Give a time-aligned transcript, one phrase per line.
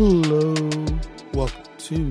[0.00, 0.54] Hello.
[1.34, 2.08] Welcome to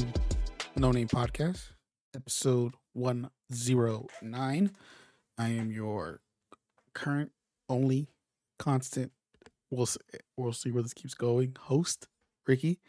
[0.75, 1.71] No Name Podcast,
[2.13, 4.71] episode 109.
[5.37, 6.19] I am your
[6.93, 7.31] current,
[7.69, 8.09] only,
[8.59, 9.13] constant,
[9.71, 10.01] we'll see,
[10.35, 12.09] we'll see where this keeps going, host,
[12.45, 12.81] Ricky.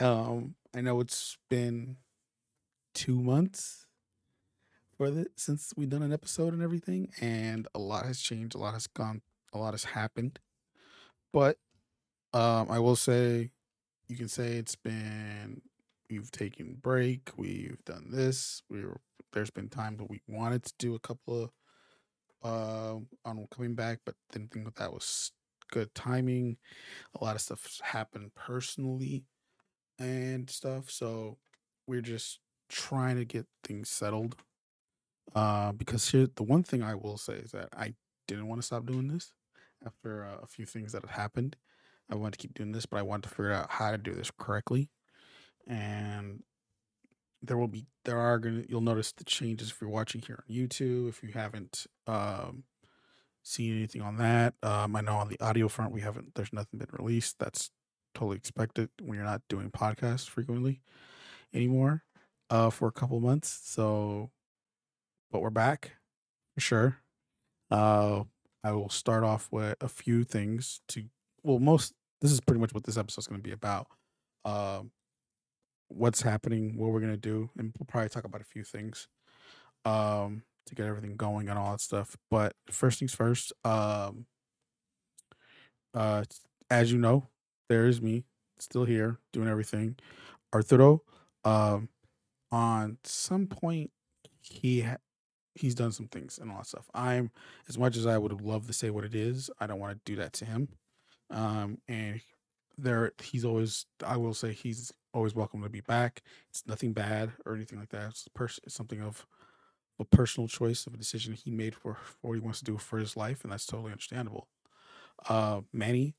[0.00, 1.96] Um, I know it's been
[2.92, 3.86] two months
[4.98, 8.58] for the since we've done an episode and everything, and a lot has changed, a
[8.58, 9.22] lot has gone,
[9.54, 10.40] a lot has happened.
[11.32, 11.56] But
[12.34, 13.52] um, I will say
[14.08, 15.60] you can say it's been
[16.10, 19.00] we've taken break, we've done this, we were
[19.32, 21.50] there's been times that we wanted to do a couple of
[22.44, 25.32] uh on coming back, but didn't think that was
[25.70, 26.56] good timing.
[27.20, 29.24] A lot of stuff happened personally
[29.98, 31.38] and stuff, so
[31.86, 34.36] we're just trying to get things settled.
[35.34, 37.94] Uh, because here the one thing I will say is that I
[38.28, 39.32] didn't want to stop doing this
[39.84, 41.56] after uh, a few things that had happened.
[42.10, 44.14] I wanted to keep doing this, but I wanted to figure out how to do
[44.14, 44.90] this correctly.
[45.66, 46.42] And
[47.42, 50.54] there will be there are gonna you'll notice the changes if you're watching here on
[50.54, 51.08] YouTube.
[51.08, 52.64] If you haven't um
[53.42, 56.78] seen anything on that, um I know on the audio front we haven't there's nothing
[56.78, 57.38] been released.
[57.38, 57.70] That's
[58.14, 60.82] totally expected when you're not doing podcasts frequently
[61.54, 62.04] anymore
[62.50, 63.60] uh for a couple months.
[63.64, 64.30] So
[65.30, 65.92] but we're back
[66.54, 66.98] for sure.
[67.70, 68.24] Uh
[68.64, 71.04] I will start off with a few things to
[71.46, 73.86] well most this is pretty much what this episode's going to be about.
[74.44, 74.90] Um
[75.88, 79.08] what's happening, what we're going to do and we'll probably talk about a few things
[79.84, 82.16] um to get everything going and all that stuff.
[82.30, 84.26] But first things first, um
[85.94, 86.24] uh
[86.70, 87.28] as you know,
[87.68, 88.24] there is me
[88.58, 89.96] still here doing everything.
[90.54, 91.02] Arturo
[91.44, 91.88] um
[92.52, 93.90] on some point
[94.40, 94.98] he ha-
[95.54, 96.90] he's done some things and all that stuff.
[96.94, 97.30] I'm
[97.68, 100.00] as much as I would love to say what it is, I don't want to
[100.12, 100.68] do that to him.
[101.30, 102.20] Um, and
[102.78, 103.86] there, he's always.
[104.04, 106.22] I will say he's always welcome to be back.
[106.50, 108.10] It's nothing bad or anything like that.
[108.10, 109.26] It's pers- it's something of
[109.98, 112.76] a personal choice of a decision he made for, for what he wants to do
[112.76, 114.48] for his life, and that's totally understandable.
[115.28, 116.14] Uh, Manny,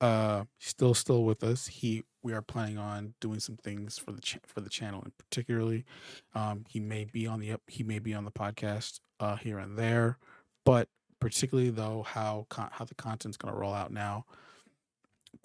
[0.00, 1.66] uh, still still with us.
[1.68, 5.16] He we are planning on doing some things for the cha- for the channel, and
[5.16, 5.84] particularly,
[6.34, 7.62] um, he may be on the up.
[7.66, 10.18] He may be on the podcast uh here and there,
[10.64, 10.88] but
[11.20, 14.24] particularly though how con- how the content's going to roll out now.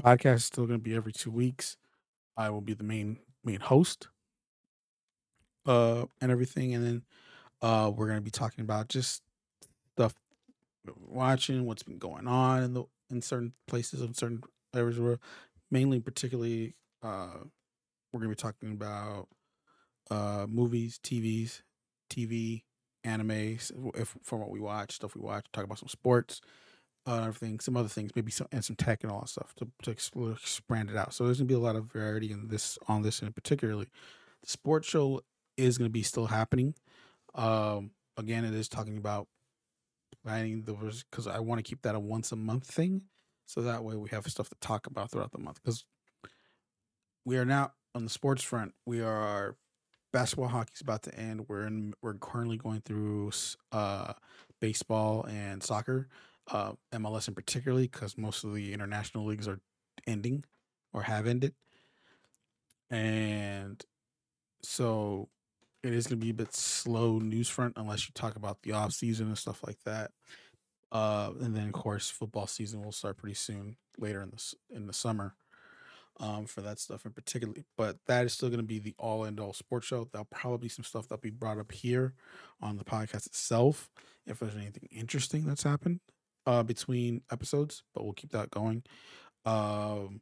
[0.01, 1.78] Podcast is still going to be every two weeks.
[2.38, 4.09] I will be the main main host,
[5.66, 7.01] uh, and everything, and then
[7.62, 9.24] uh, we're going to be talking about just
[9.95, 10.13] stuff
[11.07, 14.41] watching, what's been going on in the in certain places in certain
[14.75, 15.19] areas where
[15.72, 17.28] mainly particularly uh
[18.12, 19.28] we're gonna be talking about
[20.12, 21.62] uh movies, TVs,
[22.09, 22.63] TV,
[23.03, 23.31] anime,
[23.95, 26.41] if from what we watch, stuff we watch, talk about some sports,
[27.07, 29.67] uh everything, some other things, maybe some and some tech and all that stuff to,
[29.83, 31.13] to explore, expand it out.
[31.13, 33.88] So there's gonna be a lot of variety in this on this and particularly
[34.41, 35.21] the sports show
[35.57, 36.75] is gonna be still happening.
[37.33, 39.27] Um again it is talking about
[40.23, 40.73] planning the
[41.11, 43.03] because I want to keep that a once a month thing,
[43.45, 45.61] so that way we have stuff to talk about throughout the month.
[45.63, 45.85] Because
[47.23, 49.55] we are now on the sports front, we are
[50.11, 51.45] basketball, hockey's about to end.
[51.47, 53.31] We're in, we're currently going through
[53.71, 54.13] uh
[54.61, 56.07] baseball and soccer,
[56.51, 59.59] uh MLS in particularly, because most of the international leagues are
[60.07, 60.44] ending
[60.94, 61.53] or have ended,
[62.89, 63.83] and
[64.61, 65.29] so
[65.83, 68.72] it is going to be a bit slow news front unless you talk about the
[68.72, 70.11] off season and stuff like that.
[70.91, 74.88] Uh, and then of course football season will start pretty soon later in the in
[74.88, 75.35] the summer.
[76.17, 79.25] Um, for that stuff in particular, but that is still going to be the all
[79.25, 80.07] end all sports show.
[80.09, 82.13] There'll probably be some stuff that'll be brought up here
[82.62, 83.89] on the podcast itself
[84.25, 86.00] if there's anything interesting that's happened
[86.45, 88.83] uh between episodes, but we'll keep that going.
[89.45, 90.22] Um,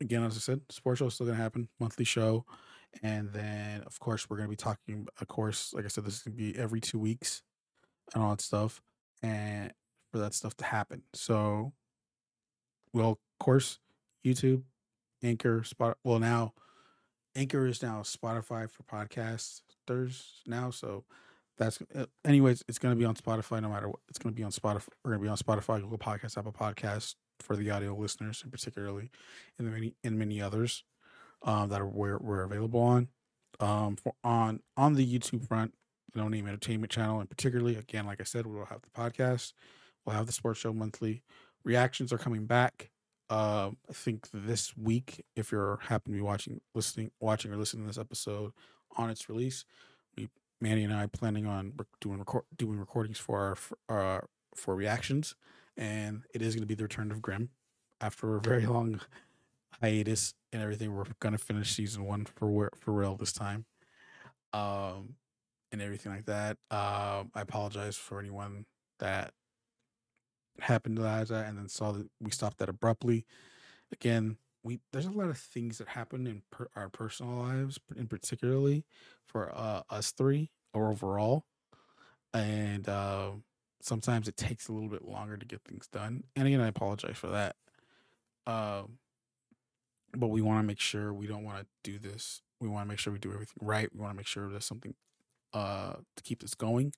[0.00, 2.44] again, as I said, sports show is still going to happen, monthly show.
[3.02, 6.14] And then, of course, we're going to be talking, of course, like I said, this
[6.14, 7.42] is going to be every two weeks
[8.14, 8.80] and all that stuff.
[9.22, 9.72] And
[10.12, 11.02] for that stuff to happen.
[11.12, 11.72] So,
[12.92, 13.80] well, of course,
[14.24, 14.62] YouTube,
[15.22, 15.96] Anchor, Spot.
[16.04, 16.54] Well, now
[17.34, 20.70] Anchor is now Spotify for podcasters now.
[20.70, 21.04] So
[21.56, 24.00] that's, uh, anyways, it's going to be on Spotify no matter what.
[24.08, 24.88] It's going to be on Spotify.
[25.04, 28.52] We're going to be on Spotify, Google Podcasts, Apple Podcasts for the audio listeners, and
[28.52, 29.10] particularly
[29.58, 30.84] in many, in many others
[31.42, 33.08] um, that are where we're available on.
[33.60, 35.74] Um, for on on the YouTube front,
[36.12, 38.90] the No Name Entertainment channel, and particularly again, like I said, we will have the
[38.90, 39.52] podcast,
[40.04, 41.22] we'll have the sports show monthly.
[41.64, 42.90] Reactions are coming back.
[43.30, 47.84] Uh, I think this week, if you're happen to be watching, listening, watching or listening
[47.84, 48.52] to this episode
[48.96, 49.64] on its release,
[50.60, 53.56] Manny and I planning on doing record doing recordings for
[53.88, 54.20] our uh
[54.54, 55.34] for reactions,
[55.76, 57.50] and it is going to be the return of Grimm
[58.00, 59.00] after a very long
[59.82, 60.94] hiatus and everything.
[60.94, 63.66] We're gonna finish season one for for real this time,
[64.52, 65.16] um,
[65.72, 66.56] and everything like that.
[66.70, 68.66] Um, I apologize for anyone
[69.00, 69.32] that
[70.60, 73.26] happened to that and then saw that we stopped that abruptly.
[73.92, 78.08] Again, we there's a lot of things that happen in per, our personal lives, in
[78.08, 78.84] particularly
[79.26, 81.44] for uh, us three or overall,
[82.32, 83.30] and uh,
[83.80, 86.24] sometimes it takes a little bit longer to get things done.
[86.34, 87.56] And again, I apologize for that.
[88.46, 88.98] Um,
[90.16, 92.42] but we want to make sure we don't want to do this.
[92.60, 93.88] We want to make sure we do everything right.
[93.92, 94.94] We want to make sure there's something
[95.52, 96.92] uh to keep this going.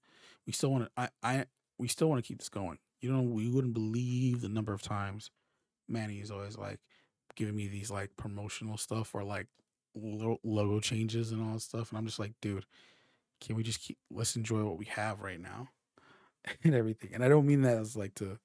[0.47, 1.45] We still want to I I
[1.79, 2.79] we still want to keep this going.
[3.01, 5.31] You know, we wouldn't believe the number of times
[5.89, 6.81] Manny is always like
[7.37, 9.47] giving me these like promotional stuff or like
[9.95, 12.67] logo changes and all that stuff and I'm just like, dude,
[13.41, 15.69] can we just keep let's enjoy what we have right now
[16.65, 17.11] and everything.
[17.15, 18.39] And I don't mean that as like to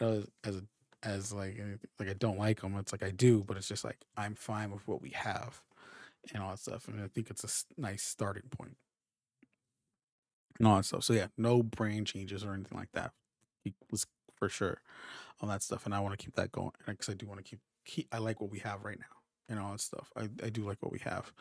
[0.00, 0.62] as as
[1.02, 1.60] as like
[1.98, 2.76] like I don't like them.
[2.76, 5.62] It's like I do, but it's just like I'm fine with what we have
[6.32, 6.88] and all that stuff.
[6.88, 8.76] And I think it's a nice starting point
[10.58, 11.04] and all that stuff.
[11.04, 13.12] So yeah, no brand changes or anything like that.
[13.64, 14.06] He was
[14.36, 14.80] for sure
[15.40, 17.48] on that stuff, and I want to keep that going because I do want to
[17.48, 18.08] keep keep.
[18.12, 19.06] I like what we have right now
[19.48, 20.12] and all that stuff.
[20.16, 21.32] I I do like what we have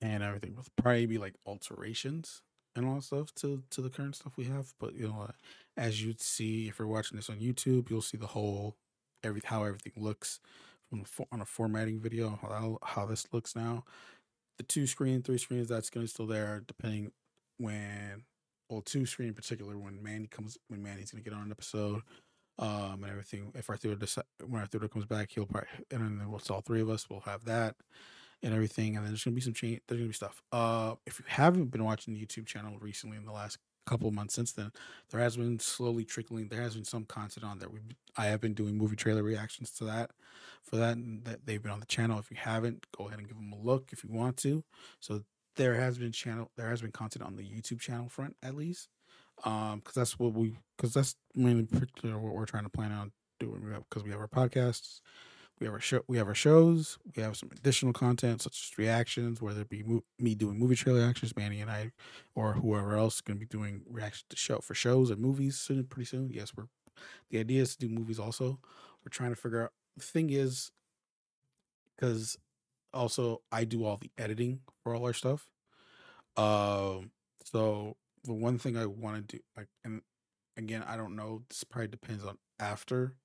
[0.00, 0.54] and everything.
[0.56, 2.42] Will probably be like alterations
[2.76, 4.74] and all that stuff to to the current stuff we have.
[4.78, 5.30] But you know,
[5.76, 8.76] as you'd see if you're watching this on YouTube, you'll see the whole
[9.22, 10.40] every how everything looks
[10.90, 13.84] from the, on a formatting video how how this looks now.
[14.58, 17.12] The two screen, three screens, that's gonna still there depending
[17.58, 18.24] when
[18.68, 22.02] well two screen in particular when Manny comes when Manny's gonna get on an episode.
[22.58, 23.52] Um and everything.
[23.54, 26.90] If Arthur decide, when Arthur comes back, he'll probably and then we'll all three of
[26.90, 27.76] us we'll have that
[28.42, 28.96] and everything.
[28.96, 29.80] And then there's gonna be some change.
[29.88, 30.42] There's gonna be stuff.
[30.52, 34.34] Uh, if you haven't been watching the YouTube channel recently in the last couple months
[34.34, 34.70] since then,
[35.10, 36.48] there has been slowly trickling.
[36.48, 37.68] There has been some content on there.
[37.68, 37.80] We
[38.16, 40.10] I have been doing movie trailer reactions to that.
[40.62, 42.18] For that, that they've been on the channel.
[42.18, 44.64] If you haven't, go ahead and give them a look if you want to.
[45.00, 45.22] So
[45.56, 46.50] there has been channel.
[46.56, 48.88] There has been content on the YouTube channel front at least.
[49.42, 53.12] Um, because that's what we because that's mainly particular what we're trying to plan on
[53.40, 53.62] doing.
[53.88, 55.00] Because we have our podcasts
[55.60, 56.00] we have our show.
[56.08, 56.98] We have our shows.
[57.16, 60.74] We have some additional content such as reactions, whether it be mo- me doing movie
[60.74, 61.92] trailer reactions, Manny and I,
[62.34, 65.56] or whoever else is going to be doing reactions to show for shows and movies
[65.56, 65.84] soon.
[65.84, 66.52] Pretty soon, yes.
[66.56, 66.66] We're
[67.30, 68.58] the idea is to do movies also.
[69.04, 69.72] We're trying to figure out.
[69.96, 70.72] The thing is,
[71.94, 72.36] because
[72.92, 75.46] also I do all the editing for all our stuff.
[76.36, 77.12] Um,
[77.44, 80.02] so the one thing I want to do, like, and
[80.56, 81.42] again, I don't know.
[81.48, 83.16] This probably depends on after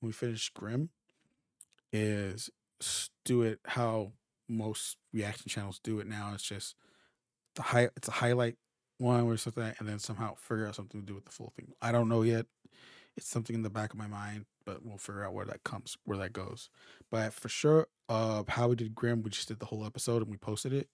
[0.00, 0.90] we finish Grimm,
[1.92, 2.50] is
[3.24, 4.12] do it how
[4.48, 6.32] most reaction channels do it now.
[6.34, 6.74] It's just
[7.54, 8.56] the high it's a highlight
[8.98, 11.72] one or something and then somehow figure out something to do with the full thing.
[11.82, 12.46] I don't know yet.
[13.16, 15.96] It's something in the back of my mind, but we'll figure out where that comes
[16.04, 16.70] where that goes.
[17.10, 20.30] But for sure, uh how we did Grimm, we just did the whole episode and
[20.30, 20.88] we posted it.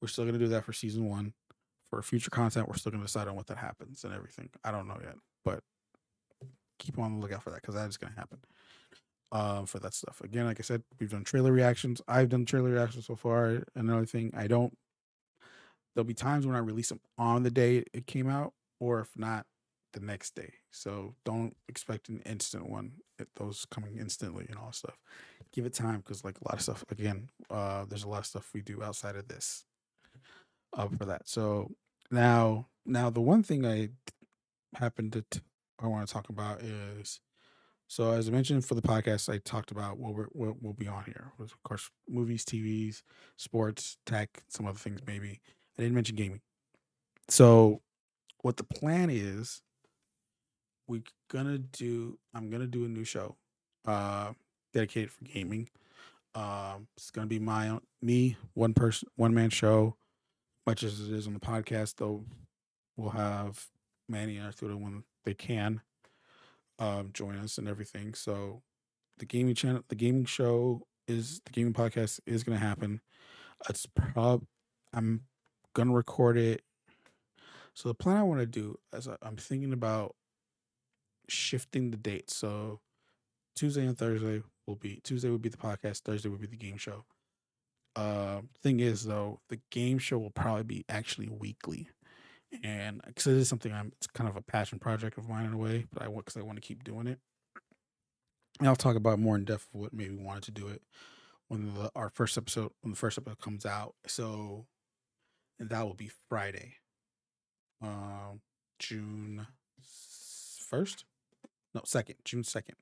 [0.00, 1.34] We're still gonna do that for season one.
[1.90, 4.50] For future content, we're still gonna decide on what that happens and everything.
[4.64, 5.62] I don't know yet, but
[6.78, 8.38] keep on the lookout for that because that is gonna happen
[9.32, 10.20] uh, for that stuff.
[10.22, 12.00] Again, like I said, we've done trailer reactions.
[12.08, 13.62] I've done trailer reactions so far.
[13.74, 14.76] Another thing, I don't.
[15.94, 19.10] There'll be times when I release them on the day it came out, or if
[19.16, 19.46] not,
[19.92, 20.52] the next day.
[20.70, 22.92] So don't expect an instant one.
[23.36, 24.98] those coming instantly and all stuff.
[25.52, 26.84] Give it time because like a lot of stuff.
[26.90, 29.65] Again, uh, there's a lot of stuff we do outside of this.
[30.72, 31.28] Uh, for that.
[31.28, 31.70] So
[32.10, 33.88] now, now the one thing I
[34.74, 35.40] happen to t-
[35.80, 37.20] I want to talk about is
[37.88, 40.88] so as I mentioned for the podcast, I talked about what we're what will be
[40.88, 41.32] on here.
[41.38, 43.02] Of course, movies, TVs,
[43.36, 45.40] sports, tech, some other things maybe.
[45.78, 46.40] I didn't mention gaming.
[47.28, 47.82] So
[48.42, 49.62] what the plan is,
[50.88, 52.18] we're gonna do.
[52.34, 53.36] I'm gonna do a new show,
[53.86, 54.32] uh,
[54.72, 55.68] dedicated for gaming.
[56.34, 59.96] Um, it's gonna be my me one person one man show,
[60.66, 61.96] much as it is on the podcast.
[61.96, 62.24] Though
[62.96, 63.66] we'll have
[64.08, 65.80] Manny and Arturo when they can
[66.78, 68.14] um, join us and everything.
[68.14, 68.62] So
[69.18, 73.00] the gaming channel, the gaming show is the gaming podcast is going to happen.
[73.68, 74.44] It's prob
[74.92, 75.22] I'm
[75.74, 76.62] gonna record it.
[77.74, 80.14] So the plan I want to do is I'm thinking about
[81.28, 82.30] shifting the date.
[82.30, 82.80] So
[83.54, 86.00] Tuesday and Thursday will be Tuesday will be the podcast.
[86.00, 87.04] Thursday will be the game show.
[87.96, 91.88] Uh, thing is though, the game show will probably be actually weekly
[92.62, 95.52] and because it is something I'm, it's kind of a passion project of mine in
[95.52, 97.18] a way, but I want because I want to keep doing it.
[98.58, 100.82] And I'll talk about more in depth what made me wanted to do it
[101.48, 103.94] when the, our first episode when the first episode comes out.
[104.06, 104.66] So,
[105.58, 106.74] and that will be Friday,
[107.82, 108.40] um,
[108.78, 109.46] June
[110.68, 111.04] first,
[111.74, 112.76] no second, June second,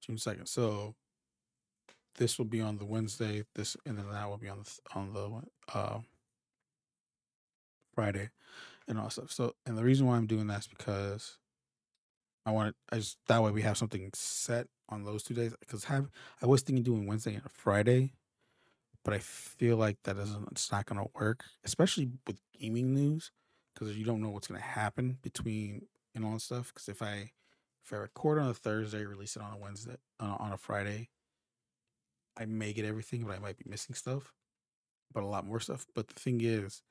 [0.00, 0.46] June second.
[0.46, 0.94] So
[2.20, 3.44] this will be on the Wednesday.
[3.54, 6.00] This and then that will be on the on the uh,
[7.94, 8.28] Friday,
[8.86, 9.32] and all stuff.
[9.32, 11.38] So, and the reason why I'm doing that is because
[12.44, 15.54] I want I just that way we have something set on those two days.
[15.60, 16.10] Because have
[16.42, 18.12] I was thinking doing Wednesday and Friday,
[19.02, 23.32] but I feel like that isn't it's not gonna work, especially with gaming news,
[23.72, 26.74] because you don't know what's gonna happen between and all that stuff.
[26.74, 27.30] Because if I
[27.82, 30.58] if I record on a Thursday, release it on a Wednesday on a, on a
[30.58, 31.08] Friday,
[32.40, 34.32] I may get everything, but I might be missing stuff,
[35.12, 35.86] but a lot more stuff.
[35.94, 36.82] But the thing is,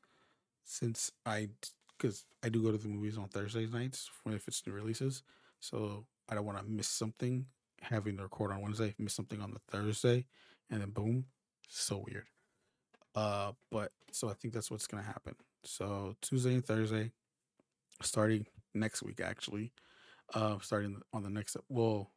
[0.63, 1.50] since I
[1.98, 5.24] because I do go to the movies on Thursday nights when if it's new releases,
[5.60, 7.48] so I don't want to miss something.
[7.82, 10.25] Having to record on Wednesday, miss something on the Thursday,
[10.70, 11.25] and then boom,
[11.70, 12.25] so weird.
[13.15, 15.36] Uh, but so I think that's what's gonna happen.
[15.63, 17.12] So Tuesday and Thursday,
[18.01, 19.72] starting next week, actually,
[20.34, 22.12] uh, starting on the next well,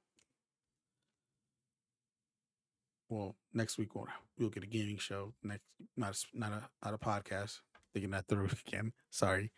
[3.12, 4.06] well next week we'll,
[4.38, 5.64] we'll get a gaming show next,
[5.96, 7.58] not a, not a not a podcast.
[7.92, 8.92] Thinking that through again.
[9.10, 9.52] Sorry.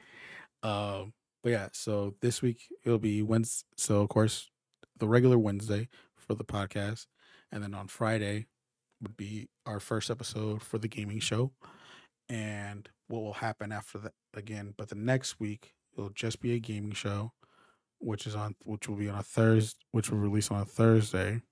[0.62, 3.66] Um, but yeah, so this week it'll be Wednesday.
[3.76, 4.50] So of course,
[4.98, 7.06] the regular Wednesday for the podcast,
[7.52, 8.46] and then on Friday
[9.00, 11.52] would be our first episode for the gaming show.
[12.28, 14.74] And what will happen after that again?
[14.76, 17.32] But the next week it'll just be a gaming show,
[17.98, 21.42] which is on which will be on a Thursday, which will release on a Thursday.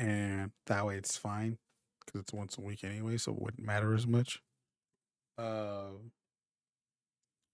[0.00, 1.58] And that way it's fine
[2.04, 4.40] because it's once a week anyway, so it wouldn't matter as much.
[5.36, 5.90] Uh,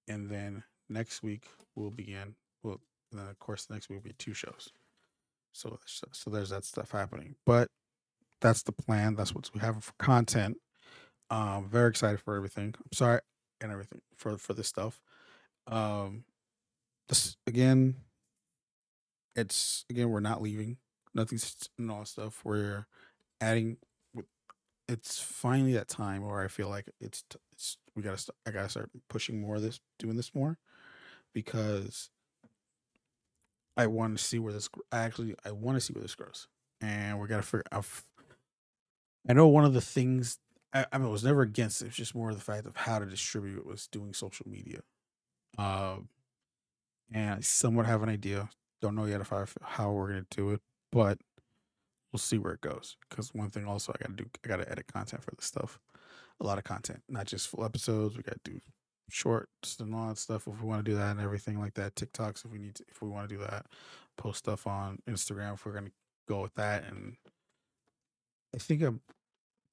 [0.07, 2.37] and then next week we'll begin.
[2.62, 4.71] Well, then of course next week will be two shows.
[5.53, 5.79] So
[6.12, 7.69] so there's that stuff happening, but
[8.41, 9.17] that's the plan.
[9.17, 10.59] That's what we have for content.
[11.31, 12.75] Um, very excited for everything.
[12.79, 13.21] I'm sorry
[13.61, 15.00] and everything for for this stuff.
[15.67, 16.25] Um,
[17.09, 17.97] this again.
[19.35, 20.76] It's again we're not leaving.
[21.16, 22.42] Nothing's and all stuff.
[22.44, 22.87] We're
[23.40, 23.78] adding
[24.88, 28.68] it's finally that time where I feel like it's it's we gotta st- I gotta
[28.68, 30.58] start pushing more of this, doing this more,
[31.32, 32.11] because
[33.76, 34.68] I want to see where this.
[34.92, 36.49] I actually I want to see where this grows,
[36.80, 37.87] and we gotta figure out.
[39.28, 40.38] I know one of the things
[40.73, 41.87] I, I mean, I was never against it.
[41.87, 44.80] It's just more the fact of how to distribute it was doing social media.
[45.58, 46.08] Um,
[47.12, 48.49] and I somewhat have an idea.
[48.80, 50.61] Don't know yet if I how we're gonna do it,
[50.93, 51.19] but
[52.12, 52.97] we'll see where it goes.
[53.09, 55.78] Because one thing also I gotta do, I gotta edit content for this stuff.
[56.40, 58.16] A lot of content, not just full episodes.
[58.16, 58.61] We gotta do
[59.09, 61.95] shorts and all that stuff if we want to do that and everything like that.
[61.95, 63.66] TikToks if we need to, if we want to do that.
[64.16, 65.90] Post stuff on Instagram if we're gonna
[66.28, 66.85] go with that.
[66.85, 67.16] And
[68.55, 69.00] I think I'm,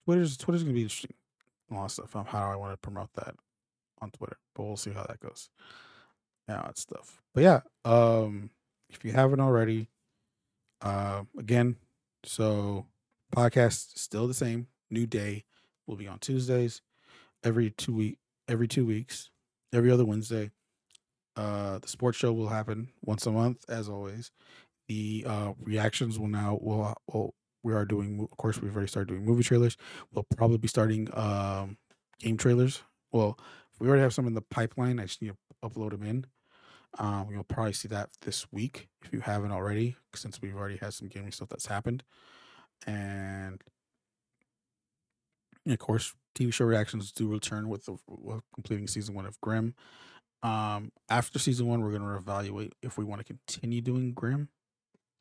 [0.05, 1.13] Twitter's Twitter's gonna be interesting.
[1.71, 3.35] A lot of stuff on how I want to promote that
[4.01, 5.49] on Twitter, but we'll see how that goes.
[6.47, 7.21] Yeah, that stuff.
[7.33, 8.49] But yeah, um,
[8.89, 9.87] if you haven't already,
[10.83, 11.77] uh, again,
[12.23, 12.85] so
[13.35, 14.67] podcast still the same.
[14.91, 15.45] New day
[15.87, 16.81] will be on Tuesdays,
[17.43, 19.29] every two week, every two weeks,
[19.73, 20.51] every other Wednesday.
[21.35, 24.31] Uh, the sports show will happen once a month, as always.
[24.87, 28.27] The uh, reactions will now will will we are doing.
[28.31, 29.77] Of course, we've already started doing movie trailers.
[30.11, 31.77] We'll probably be starting um,
[32.19, 32.83] game trailers.
[33.11, 33.39] Well,
[33.79, 34.99] we already have some in the pipeline.
[34.99, 36.25] I just need to upload them in.
[36.99, 40.93] Um, you'll probably see that this week if you haven't already, since we've already had
[40.93, 42.03] some gaming stuff that's happened.
[42.85, 43.61] And,
[45.67, 49.73] of course, TV show reactions do return with, the, with completing season one of Grimm.
[50.43, 54.49] Um, after season one, we're going to evaluate if we want to continue doing Grimm.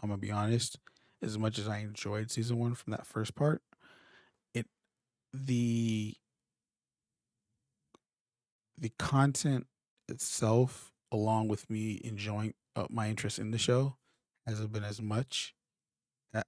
[0.02, 0.79] I'm gonna be honest.
[1.23, 3.62] As much as I enjoyed season one from that first part,
[4.52, 4.67] it
[5.33, 6.17] the
[8.76, 9.69] the content
[10.09, 13.97] itself along with me enjoying uh, my interest in the show
[14.47, 15.54] hasn't been as much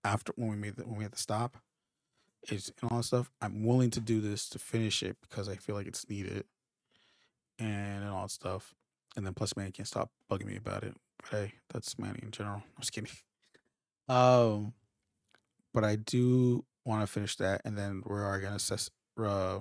[0.04, 1.59] after when we made the, when we had to stop
[2.50, 5.54] it's and all that stuff i'm willing to do this to finish it because i
[5.54, 6.44] feel like it's needed
[7.59, 8.75] and, and all that stuff.
[9.16, 12.30] And then plus manny can't stop bugging me about it but hey that's manny in
[12.30, 12.56] general.
[12.76, 13.11] I'm just kidding.
[14.09, 14.73] Um
[15.73, 18.90] but i do want to finish that and then we are gonna assess
[19.23, 19.61] uh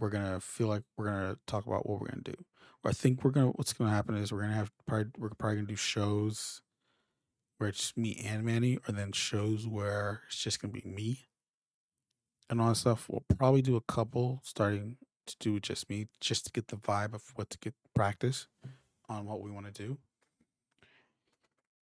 [0.00, 2.44] we're gonna feel like we're gonna talk about what we're gonna do
[2.84, 5.68] I think we're gonna what's gonna happen is we're gonna have probably we're probably gonna
[5.68, 6.62] do shows
[7.58, 11.28] where it's me and Manny, or then shows where it's just gonna be me
[12.48, 13.06] and all that stuff.
[13.08, 17.14] We'll probably do a couple starting to do just me, just to get the vibe
[17.14, 18.46] of what to get practice
[19.10, 19.98] on what we want to do.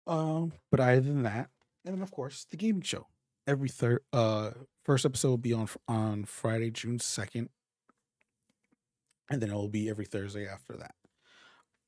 [0.08, 1.50] Um, but other than that,
[1.86, 3.06] and then of course the gaming show.
[3.46, 4.52] Every third uh
[4.84, 7.50] first episode will be on on Friday, June second
[9.30, 10.96] and then it will be every Thursday after that,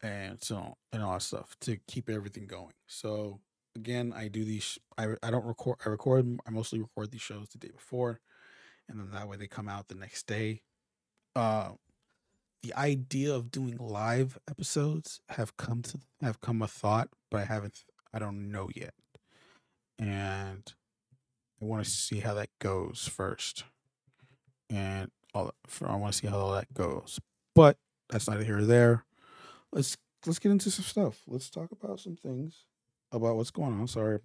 [0.02, 2.74] and so and all that stuff to keep everything going.
[2.88, 3.40] So
[3.76, 4.78] again, I do these.
[4.98, 5.78] I I don't record.
[5.86, 6.40] I record.
[6.46, 8.20] I mostly record these shows the day before,
[8.88, 10.62] and then that way they come out the next day.
[11.36, 11.72] Uh,
[12.64, 17.46] the idea of doing live episodes have come to have come a thought, but I
[17.46, 17.84] haven't.
[18.14, 18.94] I don't know yet,
[19.98, 20.74] and
[21.62, 23.64] I want to see how that goes first,
[24.70, 25.54] and all.
[25.86, 27.20] I want to see how all that goes,
[27.56, 27.78] but
[28.10, 29.06] that's neither here or there.
[29.72, 31.22] Let's let's get into some stuff.
[31.28, 32.66] Let's talk about some things
[33.12, 33.88] about what's going on.
[33.88, 34.20] Sorry,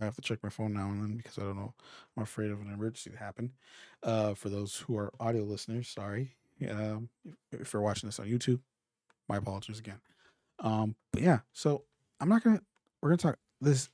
[0.00, 1.74] I have to check my phone now and then because I don't know.
[2.16, 3.52] I'm afraid of an emergency to happen.
[4.02, 6.36] Uh, for those who are audio listeners, sorry.
[6.68, 7.08] Um,
[7.52, 8.60] if, if you're watching this on YouTube,
[9.28, 10.00] my apologies again.
[10.58, 11.84] Um, but yeah, so
[12.20, 12.60] I'm not gonna.
[13.02, 13.88] We're gonna talk this.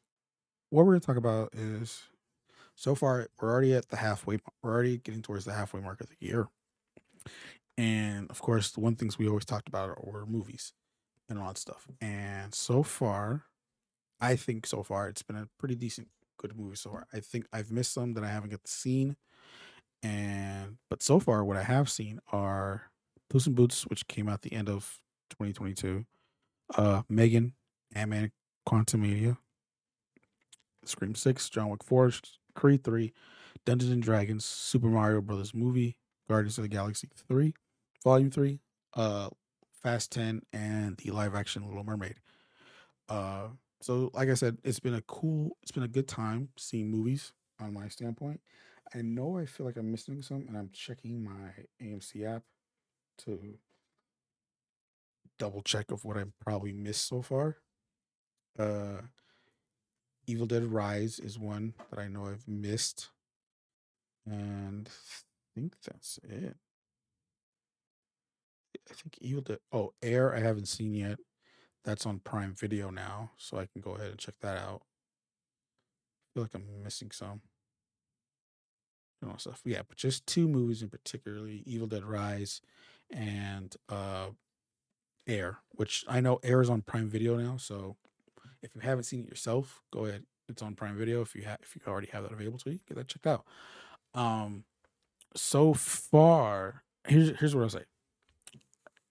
[0.71, 2.03] What we're gonna talk about is
[2.75, 4.39] so far we're already at the halfway.
[4.63, 6.49] We're already getting towards the halfway mark of the year,
[7.79, 10.73] and of course, the one things we always talked about were movies
[11.29, 11.87] and all that stuff.
[12.01, 13.45] And so far,
[14.21, 17.07] I think so far it's been a pretty decent, good movie so far.
[17.13, 19.17] I think I've missed some that I haven't to seen,
[20.03, 22.91] and but so far what I have seen are
[23.29, 26.05] Puss in Boots, which came out the end of 2022,
[26.77, 27.55] uh, Megan,
[27.95, 28.33] Ant Man,
[28.69, 29.37] Quantumania,
[30.85, 32.13] Scream Six, John Wick Four,
[32.55, 33.13] Creed Three,
[33.65, 35.97] Dungeons and Dragons, Super Mario Brothers movie,
[36.29, 37.55] Guardians of the Galaxy Three,
[38.07, 38.61] Volume Three,
[38.95, 39.29] uh,
[39.83, 42.15] Fast Ten, and the live action Little Mermaid.
[43.09, 43.49] Uh,
[43.81, 47.33] so like I said, it's been a cool, it's been a good time seeing movies
[47.61, 48.41] on my standpoint.
[48.95, 51.51] I know I feel like I'm missing some, and I'm checking my
[51.83, 52.45] AMC app
[53.25, 53.59] to
[55.37, 57.57] double check of what I probably missed so far.
[58.57, 58.99] Uh,
[60.29, 63.09] Evil Dead Rise is one that I know I've missed,
[64.25, 66.57] and I think that's it.
[68.91, 69.59] I think Evil Dead.
[69.73, 71.19] Oh, Air I haven't seen yet.
[71.85, 74.83] That's on Prime Video now, so I can go ahead and check that out.
[74.83, 77.41] I feel like I'm missing some.
[79.23, 79.63] You know stuff.
[79.65, 82.61] Yeah, but just two movies in particularly: Evil Dead Rise
[83.11, 84.29] and uh
[85.27, 87.57] Air, which I know Air is on Prime Video now.
[87.57, 87.97] So
[88.63, 90.25] if you haven't seen it yourself, go ahead.
[90.49, 91.23] It's on Prime Video.
[91.23, 93.45] If you have, if you already have that available to you, get that checked out.
[94.15, 94.65] Um,
[95.35, 97.85] so far, here's here's what I'll say.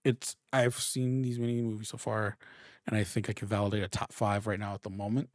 [0.05, 2.37] It's I've seen these many movies so far,
[2.87, 5.29] and I think I can validate a top five right now at the moment.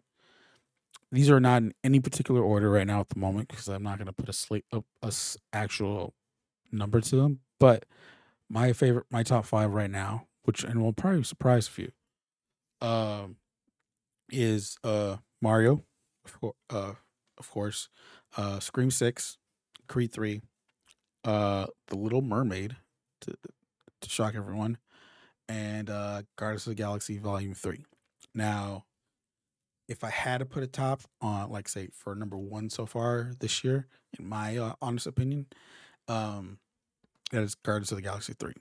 [1.12, 3.98] These are not in any particular order right now at the moment because I'm not
[3.98, 5.12] going to put a slate up a
[5.52, 6.14] actual
[6.70, 7.40] number to them.
[7.58, 7.84] But
[8.48, 11.92] my favorite, my top five right now, which and will probably surprise a few,
[12.80, 13.36] um,
[14.30, 15.82] is uh Mario,
[16.24, 16.92] of uh,
[17.38, 17.88] of course,
[18.36, 19.36] uh, Scream Six,
[19.88, 20.42] Creed Three,
[21.24, 22.76] uh, The Little Mermaid,
[23.22, 23.34] to
[24.00, 24.78] to shock everyone,
[25.48, 27.84] and uh, Guardians of the Galaxy Volume Three.
[28.34, 28.84] Now,
[29.88, 33.32] if I had to put a top on, like, say, for number one so far
[33.40, 35.46] this year, in my uh, honest opinion,
[36.08, 36.58] um,
[37.32, 38.54] that is Guardians of the Galaxy Three.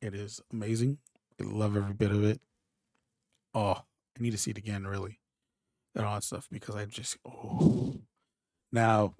[0.00, 0.98] It is amazing.
[1.40, 2.40] I love every bit of it.
[3.54, 3.82] Oh,
[4.18, 5.18] I need to see it again, really,
[5.94, 7.96] and all that stuff because I just oh.
[8.72, 9.14] Now,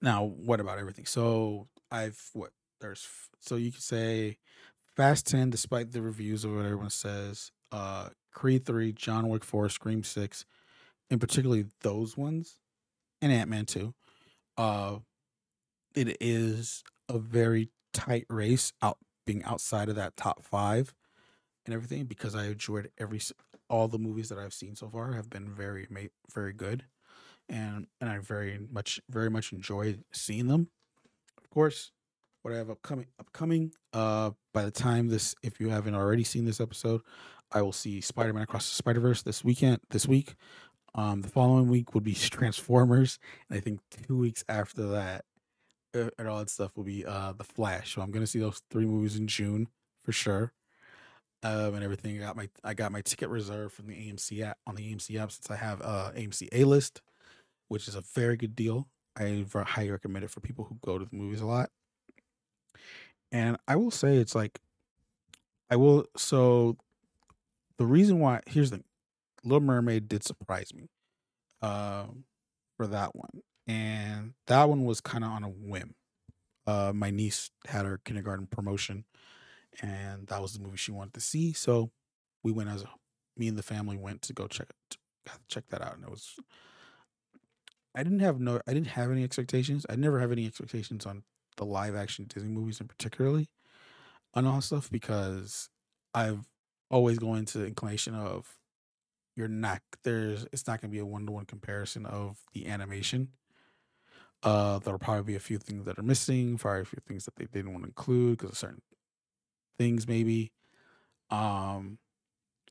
[0.00, 1.06] now, what about everything?
[1.06, 2.50] So I've what
[2.84, 3.08] there's
[3.40, 4.36] so you could say
[4.94, 9.68] Fast Ten, despite the reviews of what everyone says, uh, Creed Three, John Wick Four,
[9.68, 10.44] Scream Six,
[11.10, 12.58] and particularly those ones,
[13.22, 13.94] and Ant Man Two.
[14.56, 14.98] Uh,
[15.94, 20.92] it is a very tight race out being outside of that top five
[21.64, 23.20] and everything because I enjoyed every
[23.70, 25.88] all the movies that I've seen so far have been very
[26.32, 26.84] very good,
[27.48, 30.68] and and I very much very much enjoyed seeing them.
[31.42, 31.90] Of course,
[32.44, 33.72] what I have upcoming upcoming.
[33.94, 37.00] Uh, by the time this, if you haven't already seen this episode,
[37.50, 39.80] I will see Spider Man Across the Spider Verse this weekend.
[39.88, 40.34] This week,
[40.94, 45.24] um, the following week would be Transformers, and I think two weeks after that,
[45.94, 47.94] uh, and all that stuff will be uh the Flash.
[47.94, 49.68] So I'm gonna see those three movies in June
[50.04, 50.52] for sure.
[51.42, 52.22] Um, and everything.
[52.22, 55.18] I got my I got my ticket reserved from the AMC app on the AMC
[55.18, 57.00] app since I have uh AMC A list,
[57.68, 58.86] which is a very good deal.
[59.16, 61.70] I highly recommend it for people who go to the movies a lot.
[63.32, 64.60] And I will say it's like
[65.70, 66.76] I will so
[67.78, 68.82] the reason why here's the.
[69.46, 70.88] Little Mermaid did surprise me
[71.60, 72.24] um
[72.76, 73.42] for that one.
[73.66, 75.94] And that one was kind of on a whim.
[76.66, 79.04] Uh my niece had her kindergarten promotion
[79.82, 81.52] and that was the movie she wanted to see.
[81.52, 81.90] So
[82.42, 82.88] we went as a
[83.36, 84.98] me and the family went to go check it
[85.48, 86.36] check that out and it was
[87.94, 89.86] I didn't have no I didn't have any expectations.
[89.88, 91.22] I never have any expectations on
[91.56, 93.48] the live action Disney movies in particularly
[94.34, 95.68] on all stuff because
[96.14, 96.46] I've
[96.90, 98.56] always gone into the inclination of
[99.36, 103.28] you're not there's it's not to be a one to one comparison of the animation.
[104.42, 107.34] Uh, there'll probably be a few things that are missing, probably a few things that
[107.36, 108.82] they didn't want to include because of certain
[109.78, 110.52] things, maybe.
[111.30, 111.98] Um,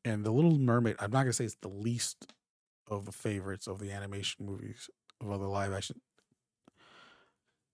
[0.05, 2.33] and the Little Mermaid, I'm not gonna say it's the least
[2.87, 4.89] of the favorites of the animation movies
[5.21, 6.01] of other live action.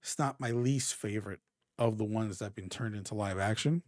[0.01, 1.41] It's not my least favorite
[1.77, 3.83] of the ones that have been turned into live action,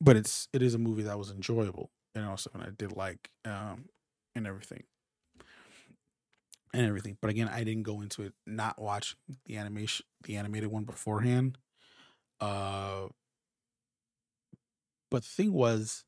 [0.00, 3.30] but it's it is a movie that was enjoyable and also and I did like
[3.44, 3.88] um
[4.34, 4.84] and everything
[6.72, 7.16] and everything.
[7.20, 11.58] But again, I didn't go into it not watch the animation, the animated one beforehand.
[12.40, 13.08] Uh,
[15.10, 16.04] but the thing was,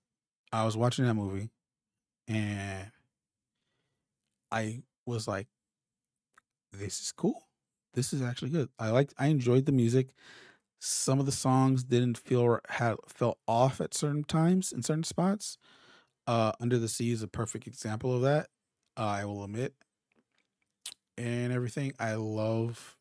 [0.53, 1.51] I was watching that movie,
[2.29, 2.91] and
[4.51, 5.49] I was like,
[6.73, 7.48] "This is cool.
[7.95, 8.69] This is actually good.
[8.79, 9.15] I liked.
[9.19, 10.11] I enjoyed the music.
[10.81, 15.59] Some of the songs didn't feel had felt off at certain times in certain spots.
[16.27, 18.49] Uh, Under the Sea is a perfect example of that.
[18.97, 19.75] Uh, I will admit,
[21.17, 21.93] and everything.
[21.99, 22.97] I love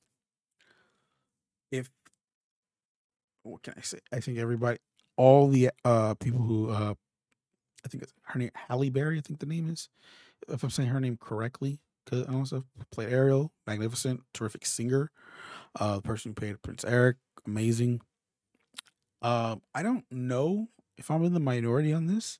[1.72, 1.90] if
[3.44, 4.00] what can I say?
[4.12, 4.80] I think everybody,
[5.16, 6.94] all the uh people who uh,
[7.86, 9.18] I think it's her name Halle Berry.
[9.18, 9.90] I think the name is,
[10.50, 11.80] if I'm saying her name correctly,
[12.12, 15.12] I also played Ariel, magnificent, terrific singer.
[15.80, 18.02] Uh, the person who played Prince Eric, amazing.
[19.22, 20.68] Um, I don't know
[20.98, 22.40] if I'm in the minority on this,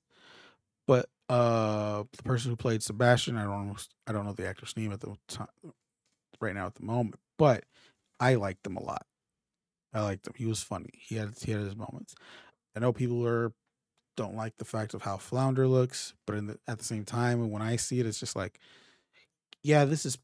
[0.88, 3.76] but uh, the person who played Sebastian, I don't know,
[4.08, 5.48] I don't know the actor's name at the time,
[6.40, 7.66] right now at the moment, but
[8.20, 9.06] I liked him a lot.
[9.94, 10.34] I liked him.
[10.36, 10.90] He was funny.
[10.94, 12.16] He had he had his moments.
[12.76, 13.54] I know people are
[14.18, 17.62] don't like the fact of how Flounder looks, but the, at the same time, when
[17.62, 18.60] I see it, it's just like,
[19.68, 20.18] yeah, this is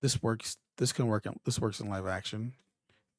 [0.00, 0.56] this works.
[0.78, 1.26] This can work.
[1.44, 2.54] This works in live action.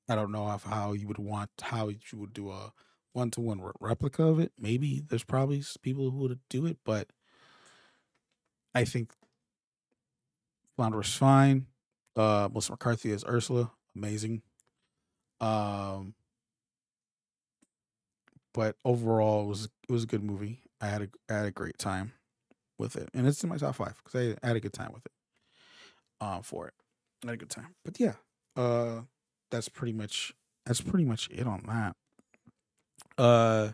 [0.10, 2.74] I don't know if how you would want how you would do a
[3.14, 4.52] one to one replica of it.
[4.60, 7.10] Maybe there's probably people who would do it, but
[8.74, 9.12] I think
[10.76, 11.68] Flounder is fine.
[12.16, 14.42] Uh, Melissa McCarthy as Ursula, amazing.
[15.40, 16.16] Um,
[18.52, 20.64] but overall, it was it was a good movie.
[20.82, 22.14] I had a I had a great time
[22.80, 25.06] with it, and it's in my top five because I, had a good time with
[25.06, 25.12] it.
[26.20, 26.74] Um, for it,
[27.24, 27.76] I had a good time.
[27.86, 28.14] But yeah,
[28.56, 29.02] uh,
[29.52, 30.34] that's pretty much
[30.66, 31.96] that's pretty much it on that.
[33.18, 33.72] Uh,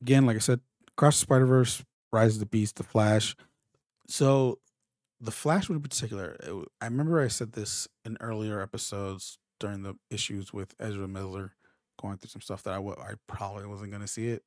[0.00, 0.60] again, like I said,
[0.96, 3.36] Cross the Spider Verse, Rise of the Beast, The Flash.
[4.08, 4.58] So,
[5.20, 9.94] The Flash, in particular, it, I remember I said this in earlier episodes during the
[10.10, 11.52] issues with Ezra Miller
[12.00, 14.42] going through some stuff that I, w- I probably wasn't going to see it.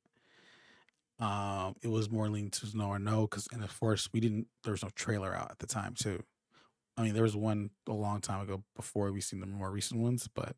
[1.18, 4.48] Um, it was more leaning to no or no because, and of course, we didn't.
[4.64, 6.22] There was no trailer out at the time too.
[6.96, 10.00] I mean, there was one a long time ago before we seen the more recent
[10.00, 10.56] ones, but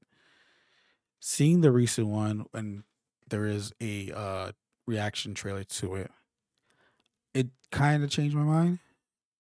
[1.21, 2.85] seeing the recent one and
[3.29, 4.53] there is a uh,
[4.87, 6.11] reaction trailer to it,
[7.35, 8.79] it kind of changed my mind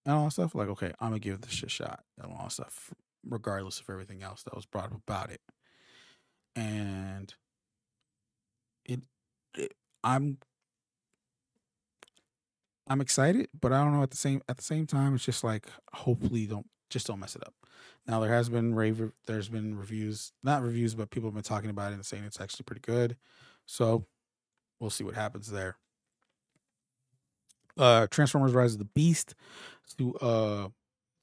[0.04, 0.54] and all that stuff.
[0.54, 2.92] Like, okay, I'm gonna give this a shot and all that stuff,
[3.24, 5.40] regardless of everything else that was brought up about it.
[6.56, 7.32] And
[8.84, 9.00] it,
[9.54, 10.38] it I'm
[12.88, 15.14] I'm excited, but I don't know at the same at the same time.
[15.14, 17.54] It's just like hopefully don't just don't mess it up.
[18.06, 21.70] Now there has been rave there's been reviews, not reviews, but people have been talking
[21.70, 23.16] about it and saying it's actually pretty good.
[23.66, 24.06] So
[24.80, 25.76] we'll see what happens there.
[27.76, 29.34] Uh Transformers Rise of the Beast
[29.98, 30.68] to uh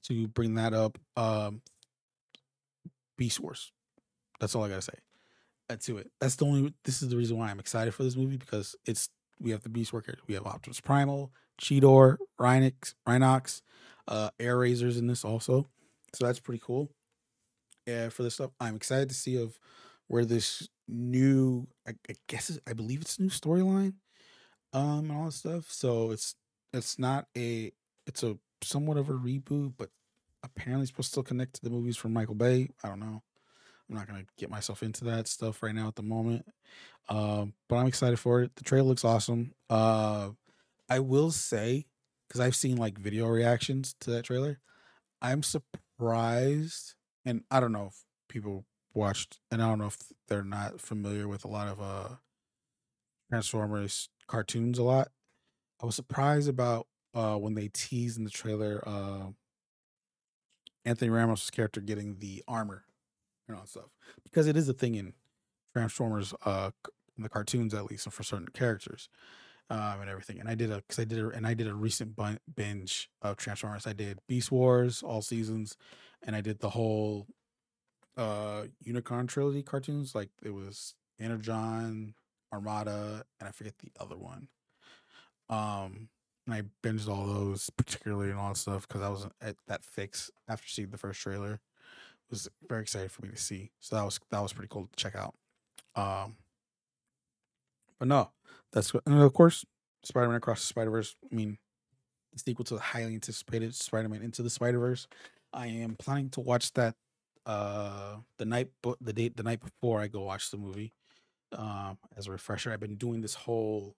[0.04, 0.98] to bring that up.
[1.16, 1.62] Um
[3.18, 3.72] Beast Wars.
[4.40, 4.98] That's all I gotta say.
[5.68, 6.10] That's to it.
[6.20, 9.08] That's the only this is the reason why I'm excited for this movie because it's
[9.40, 13.62] we have the Beast Worker, we have Optimus Primal, Cheetor, Rhinox, Rhinox,
[14.08, 15.68] uh, Airazor's in this also.
[16.14, 16.90] So that's pretty cool.
[17.86, 18.50] Yeah, for this stuff.
[18.60, 19.58] I'm excited to see of
[20.08, 23.94] where this new I, I guess I believe it's a new storyline
[24.72, 25.70] um and all that stuff.
[25.70, 26.34] So it's
[26.72, 27.72] it's not a
[28.06, 29.90] it's a somewhat of a reboot, but
[30.42, 32.68] apparently supposed to still connect to the movies from Michael Bay.
[32.84, 33.22] I don't know.
[33.88, 36.46] I'm not gonna get myself into that stuff right now at the moment.
[37.08, 38.54] Um, but I'm excited for it.
[38.56, 39.52] The trailer looks awesome.
[39.68, 40.30] Uh
[40.88, 41.86] I will say,
[42.28, 44.60] because I've seen like video reactions to that trailer,
[45.22, 50.44] I'm surprised, and I don't know if people watched, and I don't know if they're
[50.44, 52.16] not familiar with a lot of uh
[53.30, 55.08] Transformers cartoons a lot.
[55.82, 59.28] I was surprised about uh when they teased in the trailer uh
[60.84, 62.84] Anthony Ramos' character getting the armor
[63.48, 63.90] and all that stuff.
[64.22, 65.14] Because it is a thing in
[65.74, 66.70] Transformers uh
[67.16, 69.08] in the cartoons at least and for certain characters
[69.70, 70.40] um, and everything.
[70.40, 72.16] And I did a because I did a and I did a recent
[72.54, 73.86] binge of Transformers.
[73.86, 75.76] I did Beast Wars all seasons,
[76.22, 77.26] and I did the whole
[78.16, 80.14] uh Unicron trilogy cartoons.
[80.14, 82.14] Like it was Energon,
[82.52, 84.48] Armada, and I forget the other one.
[85.48, 86.08] Um,
[86.46, 89.84] and I binged all those particularly and all that stuff because I was at that
[89.84, 91.54] fix after seeing the first trailer.
[91.54, 93.70] It was very excited for me to see.
[93.80, 95.34] So that was that was pretty cool to check out.
[95.94, 96.36] Um,
[97.98, 98.30] but no,
[98.72, 99.64] that's and of course
[100.04, 101.16] Spider Man Across the Spider Verse.
[101.30, 101.58] I mean,
[102.32, 105.06] the sequel to the highly anticipated Spider Man Into the Spider Verse.
[105.52, 106.94] I am planning to watch that
[107.46, 108.68] uh the night
[109.00, 110.92] the date the night before I go watch the movie.
[111.52, 113.96] Um, as a refresher, I've been doing this whole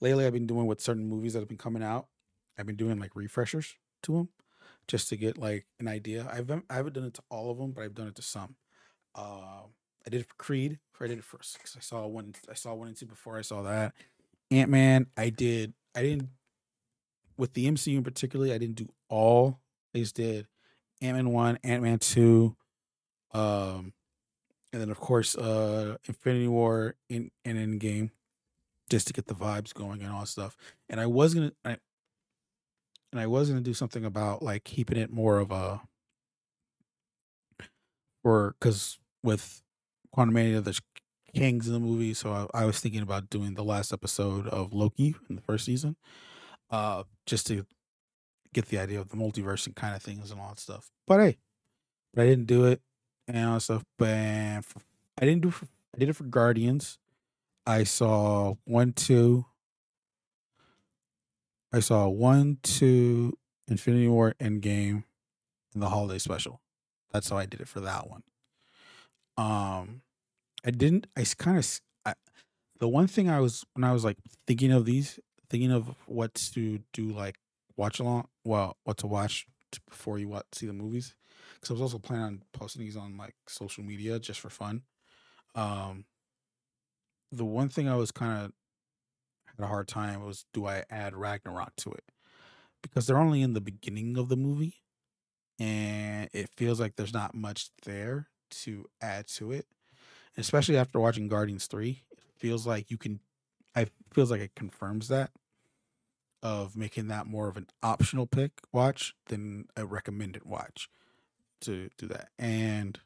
[0.00, 0.26] lately.
[0.26, 2.06] I've been doing with certain movies that have been coming out.
[2.58, 4.28] I've been doing like refreshers to them
[4.88, 6.28] just to get like an idea.
[6.32, 8.22] I've been, I haven't done it to all of them, but I've done it to
[8.22, 8.56] some.
[9.14, 9.62] Uh,
[10.06, 10.78] I did it for Creed.
[11.00, 12.34] I did it first because I saw one.
[12.50, 13.94] I saw one and two before I saw that.
[14.50, 15.06] Ant Man.
[15.16, 15.74] I did.
[15.94, 16.30] I didn't
[17.36, 18.52] with the MCU in particular.
[18.52, 19.60] I didn't do all.
[19.94, 20.46] I just did
[21.00, 22.56] Ant Man one, Ant Man two,
[23.32, 23.92] um,
[24.72, 28.10] and then of course uh Infinity War in and Endgame,
[28.90, 30.56] just to get the vibes going and all stuff.
[30.88, 31.52] And I was gonna.
[31.64, 31.76] I,
[33.12, 35.80] and I was gonna do something about like keeping it more of a
[38.22, 39.62] or because with
[40.14, 40.80] Quantumania, there's
[41.34, 44.72] kings in the movie, so I, I, was thinking about doing the last episode of
[44.72, 45.96] Loki in the first season,
[46.70, 47.66] uh, just to
[48.54, 50.90] get the idea of the multiverse and kind of things and all that stuff.
[51.06, 51.38] But hey,
[52.14, 52.80] but I didn't do it
[53.26, 53.84] and all that stuff.
[53.98, 54.62] But I
[55.20, 55.50] didn't do.
[55.50, 56.98] For, I did it for Guardians.
[57.66, 59.44] I saw one, two.
[61.72, 63.36] I saw one, two,
[63.68, 65.04] Infinity War, Endgame,
[65.74, 66.62] and the holiday special.
[67.12, 68.22] That's how I did it for that one.
[69.38, 70.02] Um,
[70.64, 71.06] I didn't.
[71.16, 71.80] I kind of.
[72.80, 75.18] The one thing I was when I was like thinking of these,
[75.50, 77.36] thinking of what to do, like
[77.76, 78.28] watch along.
[78.44, 79.46] Well, what to watch
[79.88, 81.14] before you watch see the movies,
[81.54, 84.82] because I was also planning on posting these on like social media just for fun.
[85.54, 86.04] Um,
[87.32, 88.52] the one thing I was kind of
[89.46, 92.04] had a hard time was do I add Ragnarok to it
[92.82, 94.74] because they're only in the beginning of the movie,
[95.58, 99.66] and it feels like there's not much there to add to it.
[100.36, 103.20] And especially after watching Guardians 3, it feels like you can
[103.74, 105.30] I feels like it confirms that
[106.42, 110.88] of making that more of an optional pick watch than a recommended watch
[111.60, 112.28] to do that.
[112.38, 113.00] And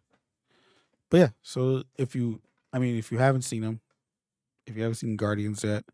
[1.10, 2.40] but yeah, so if you
[2.72, 3.80] I mean if you haven't seen them,
[4.66, 5.84] if you haven't seen Guardians yet,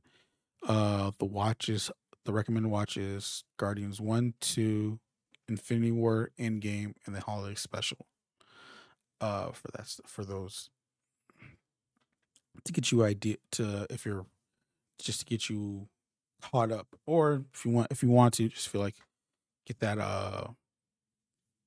[0.66, 1.90] uh the watches
[2.24, 5.00] the recommended watch is Guardians 1, 2,
[5.48, 8.06] Infinity War Endgame, and the holiday special
[9.20, 10.70] uh for that for those
[12.64, 14.26] to get you idea to if you're
[14.98, 15.88] just to get you
[16.42, 18.96] caught up or if you want if you want to just feel like
[19.66, 20.48] get that uh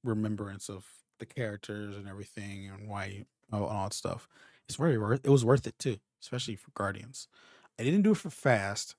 [0.04, 0.86] remembrance of
[1.20, 4.28] the characters and everything and why you, all, all that stuff.
[4.68, 7.28] It's very worth it was worth it too especially for guardians.
[7.80, 8.96] I didn't do it for fast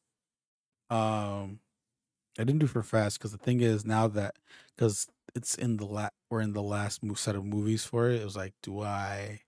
[0.91, 1.61] um
[2.39, 4.37] i didn't do for fast because the thing is now that
[4.75, 8.21] because it's in the la we're in the last set of movies for it.
[8.21, 9.41] It was like, do I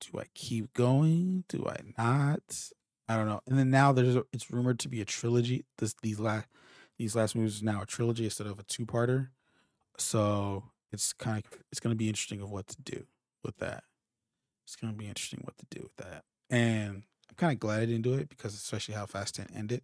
[0.00, 1.44] do I keep going?
[1.48, 2.70] Do I not?
[3.08, 3.40] I don't know.
[3.48, 5.64] And then now there's a, it's rumored to be a trilogy.
[5.78, 6.46] This these last
[6.98, 9.30] these last movies is now a trilogy instead of a two parter.
[9.98, 13.06] So it's kind of it's going to be interesting of what to do
[13.44, 13.82] with that.
[14.64, 16.22] It's going to be interesting what to do with that.
[16.48, 19.82] And I'm kind of glad I didn't do it because especially how fast it ended.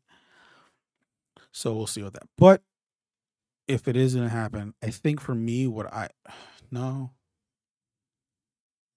[1.52, 2.28] So we'll see what that.
[2.36, 2.62] But
[3.68, 6.08] if it is gonna happen, I think for me, what I
[6.70, 7.10] no,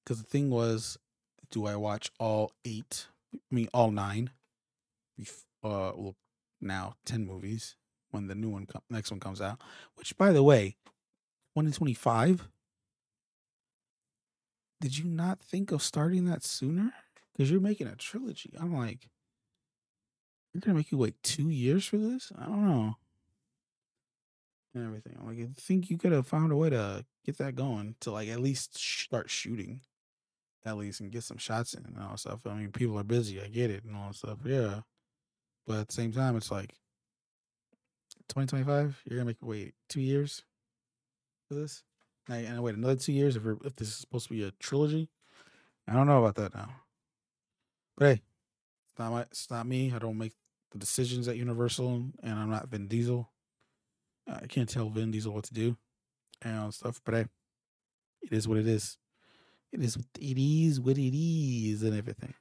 [0.03, 0.97] because the thing was,
[1.51, 3.07] do I watch all eight?
[3.33, 4.31] I mean, all nine.
[5.63, 6.15] Uh, well,
[6.61, 7.75] now ten movies
[8.11, 9.59] when the new one com- next one comes out.
[9.95, 10.77] Which, by the way,
[11.53, 12.47] twenty twenty five.
[14.81, 16.93] Did you not think of starting that sooner?
[17.33, 18.53] Because you're making a trilogy.
[18.57, 19.09] I'm like,
[20.53, 22.31] you're gonna make you wait two years for this?
[22.37, 22.95] I don't know
[24.73, 25.15] and everything.
[25.19, 28.11] I'm like, I think you could have found a way to get that going to
[28.11, 29.81] like at least start shooting,
[30.65, 32.41] at least and get some shots in and all that stuff.
[32.45, 33.41] I mean, people are busy.
[33.41, 34.39] I get it and all that stuff.
[34.43, 34.81] Yeah,
[35.65, 36.73] but at the same time, it's like
[38.29, 39.01] 2025.
[39.05, 40.43] You're gonna make wait two years
[41.47, 41.83] for this.
[42.27, 45.09] And wait another two years if if this is supposed to be a trilogy.
[45.87, 46.69] I don't know about that now.
[47.97, 48.21] But hey,
[48.99, 49.93] it's not my, it's not me.
[49.95, 50.33] I don't make
[50.71, 53.29] the decisions at Universal, and I'm not Vin Diesel.
[54.27, 55.77] I can't tell Vin Diesel what to do
[56.41, 57.25] and stuff, but hey,
[58.21, 58.97] it is what it is.
[59.71, 62.33] It is it is what it is and everything.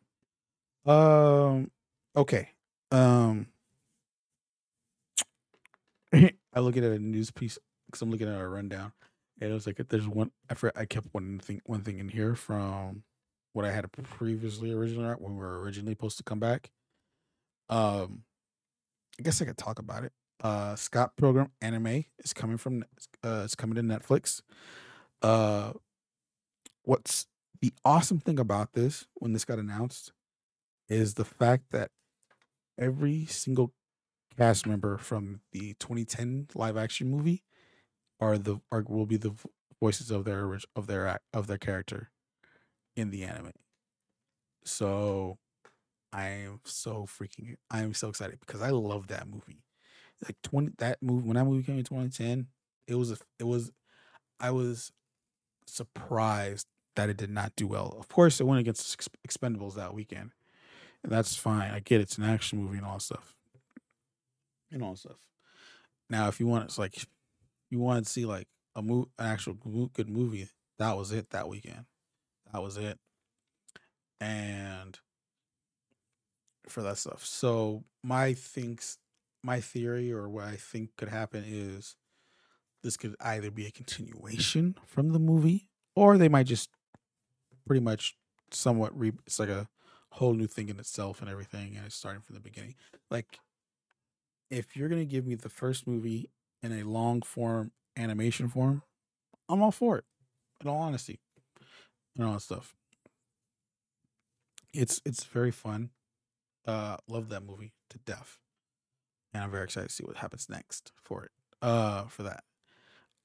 [0.84, 1.70] Um
[2.16, 2.50] okay.
[2.90, 3.46] Um
[6.12, 8.92] I look at a news piece because I'm looking at a rundown.
[9.40, 12.08] And it was like there's one I forgot, I kept one thing one thing in
[12.08, 13.04] here from
[13.52, 16.70] what I had previously originally when we were originally supposed to come back.
[17.68, 18.24] Um
[19.18, 20.12] I guess I could talk about it.
[20.42, 22.84] Uh, Scott Pilgrim anime is coming from
[23.24, 24.42] uh, it's coming to Netflix.
[25.20, 25.72] Uh,
[26.84, 27.26] what's
[27.60, 30.12] the awesome thing about this when this got announced
[30.88, 31.90] is the fact that
[32.78, 33.72] every single
[34.36, 37.42] cast member from the 2010 live action movie
[38.20, 39.34] are the are will be the
[39.80, 42.10] voices of their of their of their character
[42.98, 43.52] in the anime.
[44.64, 45.38] So
[46.12, 49.62] I am so freaking I am so excited because I love that movie.
[50.24, 52.48] Like 20 that movie when that movie came in 2010,
[52.88, 53.70] it was a, it was
[54.40, 54.90] I was
[55.66, 57.96] surprised that it did not do well.
[57.98, 60.32] Of course, it went against Expendables that weekend.
[61.04, 61.70] And that's fine.
[61.70, 62.04] I get it.
[62.04, 63.36] it's an action movie and all stuff.
[64.72, 65.28] And all stuff.
[66.10, 67.06] Now, if you want it's like
[67.70, 69.54] you want to see like a move an actual
[69.94, 71.84] good movie, that was it that weekend.
[72.52, 72.98] That was it.
[74.20, 74.98] And
[76.68, 77.24] for that stuff.
[77.24, 78.98] So my thinks
[79.42, 81.96] my theory or what I think could happen is
[82.82, 86.70] this could either be a continuation from the movie or they might just
[87.66, 88.14] pretty much
[88.50, 89.68] somewhat re it's like a
[90.12, 92.74] whole new thing in itself and everything and it's starting from the beginning.
[93.10, 93.38] Like
[94.50, 96.30] if you're going to give me the first movie
[96.62, 98.82] in a long form animation form,
[99.48, 100.04] I'm all for it.
[100.62, 101.20] In all honesty.
[102.18, 102.74] And all that stuff.
[104.74, 105.90] It's it's very fun.
[106.66, 108.38] Uh, love that movie to death,
[109.32, 111.30] and I'm very excited to see what happens next for it.
[111.62, 112.44] Uh, for that.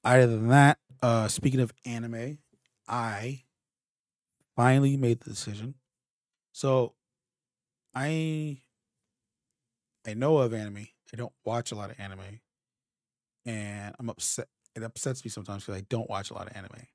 [0.04, 2.38] Other than that, uh, speaking of anime,
[2.88, 3.44] I
[4.56, 5.74] finally made the decision.
[6.52, 6.94] So,
[7.94, 8.58] I
[10.06, 10.88] I know of anime.
[11.12, 12.40] I don't watch a lot of anime,
[13.46, 14.48] and I'm upset.
[14.74, 16.86] It upsets me sometimes because I don't watch a lot of anime,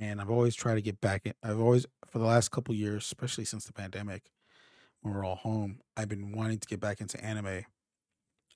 [0.00, 1.34] and I've always tried to get back in.
[1.42, 4.30] I've always, for the last couple years, especially since the pandemic,
[5.02, 7.64] when we're all home, I've been wanting to get back into anime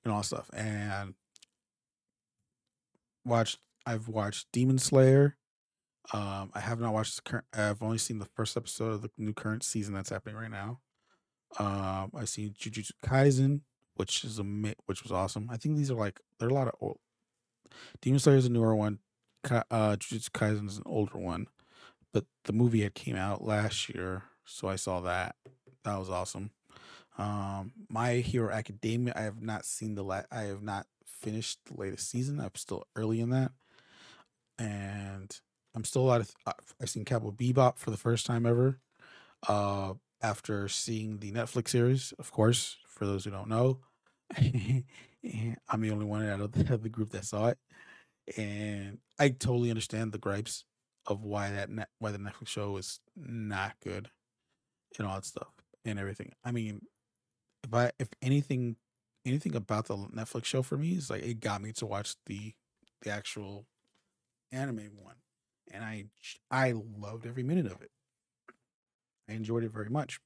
[0.03, 0.49] and all stuff.
[0.53, 1.13] And
[3.23, 5.37] watched I've watched Demon Slayer.
[6.13, 7.45] Um, I have not watched the current.
[7.53, 10.79] I've only seen the first episode of the new current season that's happening right now.
[11.59, 13.61] Um, I've seen Jujutsu Kaisen,
[13.95, 14.43] which is a
[14.85, 15.47] which was awesome.
[15.51, 16.99] I think these are like there are a lot of old.
[18.01, 18.99] Demon Slayer is a newer one.
[19.51, 21.47] Uh, Jujutsu Kaisen is an older one,
[22.13, 25.35] but the movie had came out last year, so I saw that.
[25.83, 26.51] That was awesome.
[27.17, 29.13] Um, My Hero Academia.
[29.15, 32.39] I have not seen the la- I have not finished the latest season.
[32.39, 33.51] I'm still early in that,
[34.57, 35.39] and
[35.75, 36.31] I'm still a lot of.
[36.45, 38.79] Uh, I've seen Cowboy Bebop for the first time ever.
[39.47, 43.79] Uh, after seeing the Netflix series, of course, for those who don't know,
[44.37, 47.57] I'm the only one out of the, of the group that saw it,
[48.37, 50.65] and I totally understand the gripes
[51.05, 54.09] of why that net, why the Netflix show is not good
[54.97, 56.31] and all that stuff and everything.
[56.43, 56.81] I mean,
[57.63, 58.77] if I if anything
[59.25, 62.53] anything about the Netflix show for me is like it got me to watch the
[63.01, 63.65] the actual
[64.51, 65.15] anime one,
[65.71, 66.05] and I
[66.49, 67.91] I loved every minute of it.
[69.29, 70.19] I enjoyed it very much,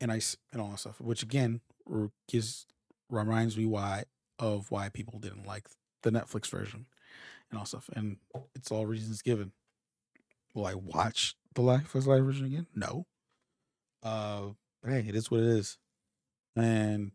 [0.00, 0.20] and I
[0.52, 1.60] and all that stuff, which again
[2.28, 2.66] gives
[3.10, 4.04] reminds me why
[4.38, 5.68] of why people didn't like
[6.02, 6.86] the Netflix version
[7.50, 8.16] and all stuff, and
[8.54, 9.52] it's all reasons given.
[10.54, 12.66] Will I watch the live live version again?
[12.74, 13.06] No,
[14.02, 14.48] uh,
[14.84, 15.78] hey, it is what it is,
[16.56, 17.12] and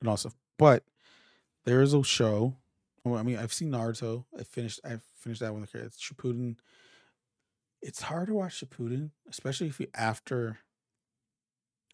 [0.00, 0.34] and all stuff.
[0.58, 0.84] but
[1.64, 2.56] there is a show.
[3.04, 4.24] I mean, I've seen Naruto.
[4.38, 4.80] I finished.
[4.84, 5.66] I finished that one.
[5.72, 6.56] It's Shippuden.
[7.82, 10.58] It's hard to watch Shippuden, especially if you after,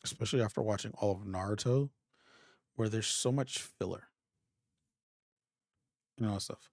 [0.05, 1.91] especially after watching all of Naruto,
[2.77, 4.05] where there's so much filler.
[6.19, 6.71] You know stuff.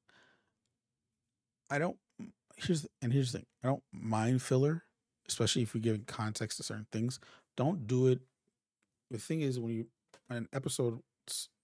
[1.69, 1.97] I don't.
[2.55, 3.47] Here's and here's the thing.
[3.63, 4.83] I don't mind filler
[5.29, 7.19] especially if you're giving context to certain things.
[7.55, 8.19] Don't do it.
[9.11, 9.85] The thing is, when you
[10.29, 10.99] an episode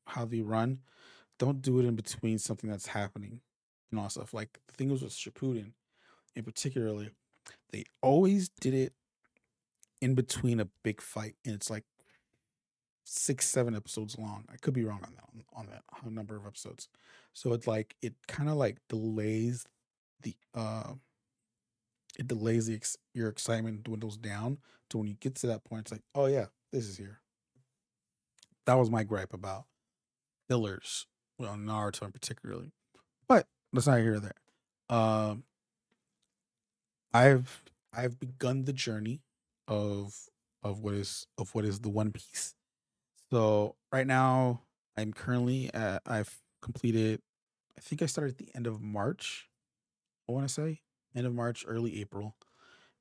[0.08, 0.80] how they run,
[1.40, 3.42] don't do it in between something that's happening
[3.92, 4.34] and all stuff.
[4.34, 5.72] Like the thing was with Shippuden,
[6.36, 7.10] in particularly,
[7.72, 8.94] they always did it
[10.02, 11.84] in between a big fight, and it's like
[13.06, 14.44] six, seven episodes long.
[14.52, 16.90] I could be wrong on that on that number of episodes.
[17.34, 19.66] So it's like it kind of like delays
[20.22, 20.94] the uh
[22.18, 24.58] it delays the ex- your excitement dwindles down
[24.90, 27.20] to when you get to that point it's like oh yeah this is here
[28.66, 29.66] that was my gripe about
[30.48, 32.72] fillers well naruto in particularly
[33.28, 34.38] but let's not hear that
[34.90, 35.44] um
[37.14, 39.22] i've i've begun the journey
[39.68, 40.16] of
[40.64, 42.56] of what is of what is the one piece
[43.32, 44.62] so right now
[44.98, 47.22] i'm currently at i've completed
[47.78, 49.50] i think i started at the end of march
[50.30, 50.82] i want to say
[51.16, 52.36] end of March, early April,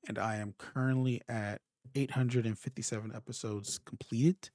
[0.07, 1.61] and I am currently at
[1.93, 4.49] 857 episodes completed.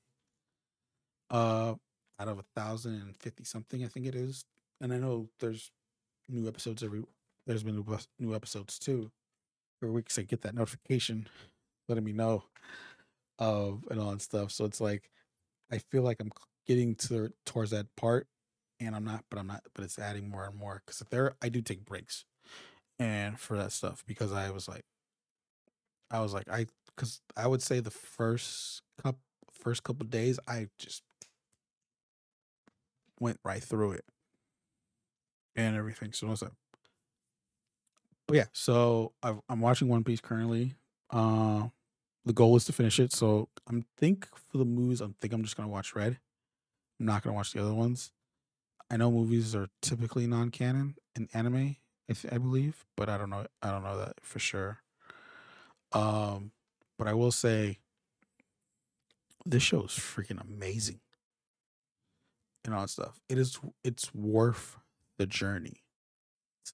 [1.31, 1.75] Uh,
[2.19, 4.45] out of a thousand and fifty something, I think it is.
[4.81, 5.71] And I know there's
[6.29, 7.03] new episodes every.
[7.47, 7.85] There's been
[8.19, 9.11] new, episodes too.
[9.83, 11.29] Every week, I get that notification
[11.89, 12.45] letting me know
[13.39, 14.51] of and all that stuff.
[14.51, 15.11] So it's like
[15.73, 16.33] I feel like I'm
[16.67, 18.27] getting to towards that part,
[18.81, 21.49] and I'm not, but I'm not, but it's adding more and more because there I
[21.49, 22.25] do take breaks,
[22.99, 24.85] and for that stuff because I was like,
[26.11, 29.21] I was like I because I would say the first couple
[29.53, 31.03] first couple days I just
[33.21, 34.05] went right through it
[35.57, 36.13] and everything.
[36.13, 36.55] So what's up?
[38.27, 40.75] But yeah, so i am watching One Piece currently.
[41.11, 41.69] Uh,
[42.25, 43.13] the goal is to finish it.
[43.13, 46.19] So I'm think for the movies, I think I'm just gonna watch Red.
[46.99, 48.13] I'm not gonna watch the other ones.
[48.91, 51.77] I know movies are typically non-canon in anime,
[52.11, 53.47] I, th- I believe, but I don't know.
[53.63, 54.81] I don't know that for sure.
[55.93, 56.51] Um,
[56.99, 57.79] but I will say,
[59.47, 61.01] this show is freaking amazing,
[62.65, 63.21] and all that stuff.
[63.29, 63.59] It is.
[63.85, 64.77] It's worth
[65.19, 65.83] the journey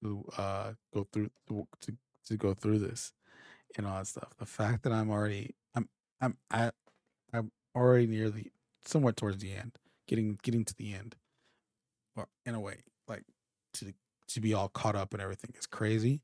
[0.00, 1.66] to uh go through to
[2.26, 3.12] to go through this
[3.76, 4.32] and all that stuff.
[4.38, 5.88] The fact that I'm already I'm
[6.20, 6.74] I'm at
[7.32, 8.50] I'm already near the
[8.84, 11.16] somewhat towards the end, getting getting to the end,
[12.16, 13.24] or in a way, like
[13.74, 13.92] to
[14.28, 16.20] to be all caught up and everything is crazy.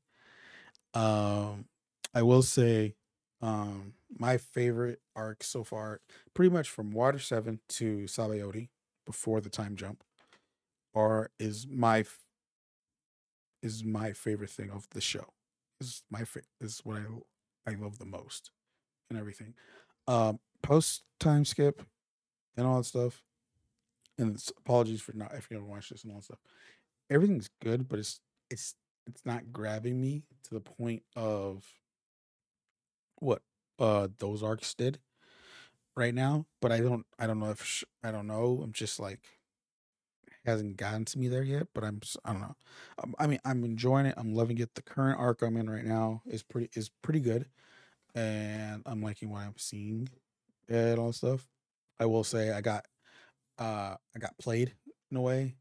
[0.93, 1.65] Um,
[2.13, 2.95] I will say,
[3.41, 6.01] um, my favorite arc so far,
[6.33, 8.69] pretty much from Water Seven to Sabaody
[9.05, 10.03] before the time jump,
[10.93, 12.05] or is my
[13.61, 15.25] is my favorite thing of the show.
[15.79, 17.01] Is my fa- is what I
[17.67, 18.51] I love the most
[19.09, 19.53] and everything.
[20.07, 21.81] Um, post time skip
[22.57, 23.23] and all that stuff.
[24.17, 26.39] And apologies for not if you ever watch this and all that stuff.
[27.09, 28.75] Everything's good, but it's it's
[29.07, 31.65] it's not grabbing me to the point of
[33.19, 33.41] what
[33.79, 34.99] uh those arcs did
[35.95, 36.45] right now.
[36.61, 38.61] But I don't I don't know if sh- I don't know.
[38.63, 39.21] I'm just like
[40.45, 42.55] hasn't gotten to me there yet, but I'm I don't know.
[43.03, 44.15] Um, I mean, I'm enjoying it.
[44.17, 44.75] I'm loving it.
[44.75, 47.47] The current arc I'm in right now is pretty is pretty good,
[48.15, 50.09] and I'm liking what I'm seeing
[50.69, 51.47] and all stuff.
[51.99, 52.85] I will say I got
[53.59, 54.73] uh I got played
[55.11, 55.55] in a way.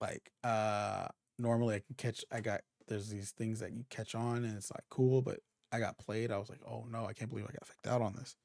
[0.00, 1.08] Like uh
[1.38, 4.70] normally I can catch I got there's these things that you catch on and it's
[4.70, 5.40] like cool, but
[5.72, 6.30] I got played.
[6.30, 8.36] I was like, oh no, I can't believe I got faked out on this.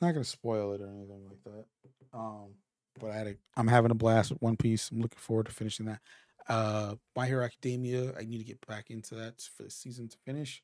[0.00, 1.64] I'm not gonna spoil it or anything like that.
[2.12, 2.54] Um
[2.98, 4.90] but I had a, I'm having a blast with One Piece.
[4.90, 6.00] I'm looking forward to finishing that.
[6.48, 8.12] Uh, My Hero Academia.
[8.18, 10.62] I need to get back into that for the season to finish.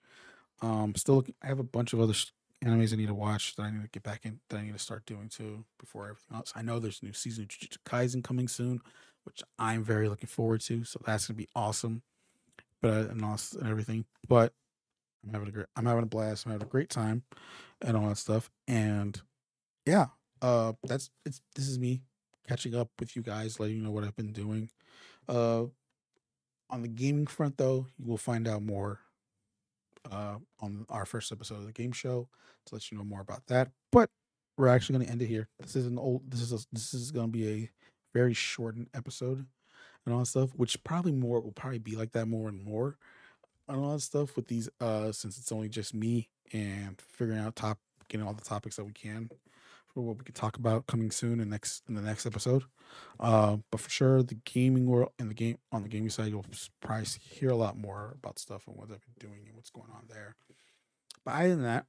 [0.62, 2.14] Um, still, looking, I have a bunch of other
[2.64, 4.41] animes I need to watch that I need to get back in.
[4.49, 6.53] That I need to start doing too before everything else.
[6.57, 8.81] I know there's a new season of Jujutsu Kaisen coming soon,
[9.24, 10.85] which I'm very looking forward to.
[10.85, 12.03] So that's gonna be awesome.
[12.83, 14.05] But uh, and, also, and everything.
[14.29, 14.53] But
[15.24, 15.66] I'm having a great.
[15.77, 16.47] I'm having a blast.
[16.47, 17.22] I'm having a great time,
[17.83, 18.51] and all that stuff.
[18.66, 19.20] And
[19.85, 20.07] yeah,
[20.43, 21.41] uh, that's it's.
[21.55, 22.03] This is me
[22.47, 24.71] catching up with you guys, letting you know what I've been doing.
[25.29, 25.65] Uh,
[26.71, 29.01] on the gaming front, though, you will find out more
[30.11, 32.29] uh, on our first episode of the game show
[32.67, 33.71] to let you know more about that.
[33.93, 34.11] But
[34.57, 35.49] we're actually going to end it here.
[35.61, 36.31] This is an old.
[36.31, 37.71] This is a, this is going to be a
[38.15, 39.47] very shortened episode
[40.05, 42.97] and all that stuff, which probably more will probably be like that more and more
[43.69, 44.69] and all that stuff with these.
[44.81, 47.79] Uh, since it's only just me and figuring out top,
[48.09, 49.31] getting all the topics that we can
[49.97, 52.65] for what we could talk about coming soon in next in the next episode.
[53.19, 56.45] Uh, but for sure, the gaming world and the game on the gaming side, you'll
[56.83, 59.89] probably hear a lot more about stuff and what I've been doing and what's going
[59.91, 60.37] on there.
[61.25, 61.87] But other than that,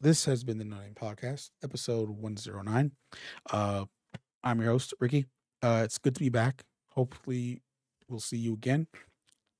[0.00, 2.92] this has been the No Podcast, episode one zero nine.
[3.50, 3.84] Uh,
[4.42, 5.26] I'm your host Ricky.
[5.62, 6.62] Uh, it's good to be back.
[6.92, 7.60] Hopefully,
[8.08, 8.86] we'll see you again.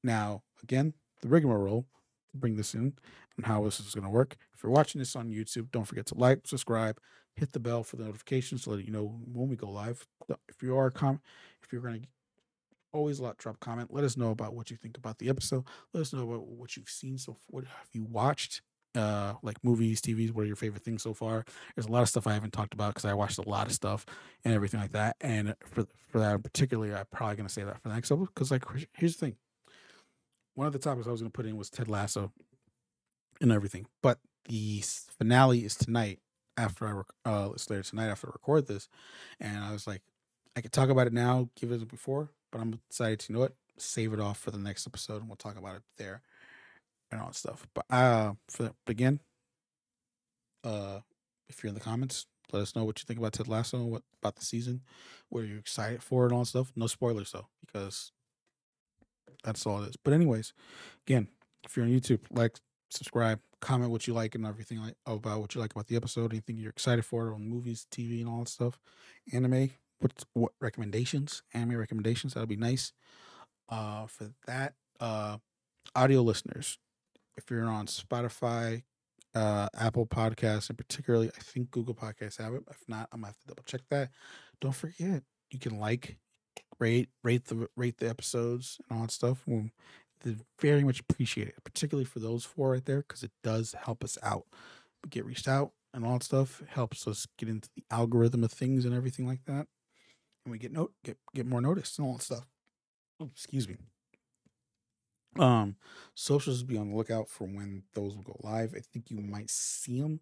[0.02, 1.84] Now, again, the rigmarole
[2.32, 2.94] bring this in
[3.36, 4.36] and how this is going to work.
[4.54, 6.98] If you're watching this on YouTube, don't forget to like, subscribe,
[7.40, 10.06] hit the bell for the notifications to let you know when we go live.
[10.48, 11.20] If you are com,
[11.62, 12.08] if you're going to
[12.92, 15.64] always let drop comment, let us know about what you think about the episode.
[15.94, 17.38] Let us know about what you've seen so.
[17.48, 18.60] What have you watched?
[18.94, 20.32] Uh, like movies, TVs.
[20.32, 21.44] What are your favorite things so far?
[21.74, 23.72] There's a lot of stuff I haven't talked about because I watched a lot of
[23.72, 24.04] stuff
[24.44, 25.16] and everything like that.
[25.20, 28.50] And for for that particularly, I'm probably gonna say that for the next episode because
[28.50, 29.36] like here's the thing.
[30.54, 32.32] One of the topics I was gonna put in was Ted Lasso
[33.40, 34.18] and everything, but
[34.48, 34.82] the
[35.16, 36.18] finale is tonight
[36.60, 38.88] after I rec- uh it's later tonight after I record this,
[39.40, 40.02] and I was like,
[40.56, 43.40] I could talk about it now, give it before, but I'm excited to you know
[43.40, 46.22] what, save it off for the next episode, and we'll talk about it there
[47.10, 47.66] and all that stuff.
[47.74, 49.20] But uh, for but again,
[50.64, 51.00] uh,
[51.48, 54.02] if you're in the comments, let us know what you think about Ted Lasso, what
[54.22, 54.82] about the season,
[55.28, 56.72] what are you excited for, and all that stuff.
[56.76, 58.12] No spoilers though, because
[59.44, 59.96] that's all it is.
[59.96, 60.52] But anyways,
[61.06, 61.28] again,
[61.64, 62.56] if you're on YouTube, like,
[62.90, 66.32] subscribe, comment what you like and everything like about what you like about the episode,
[66.32, 68.78] anything you're excited for on movies, TV, and all that stuff,
[69.32, 72.34] anime, what what recommendations, anime recommendations.
[72.34, 72.92] That'll be nice.
[73.68, 75.38] Uh, for that, uh,
[75.94, 76.78] audio listeners,
[77.36, 78.82] if you're on Spotify,
[79.34, 82.64] uh, Apple Podcasts, and particularly, I think Google Podcasts have it.
[82.70, 84.10] If not, I'm gonna have to double check that.
[84.60, 86.18] Don't forget, you can like,
[86.78, 89.42] rate, rate the rate the episodes and all that stuff.
[89.46, 89.70] We'll,
[90.60, 94.18] very much appreciate it, particularly for those four right there, because it does help us
[94.22, 94.46] out.
[95.04, 96.62] We get reached out and all that stuff.
[96.68, 99.66] Helps us get into the algorithm of things and everything like that,
[100.44, 102.46] and we get note get get more notice and all that stuff.
[103.20, 103.76] Oh, excuse me.
[105.38, 105.76] Um,
[106.14, 108.74] socials be on the lookout for when those will go live.
[108.76, 110.20] I think you might see them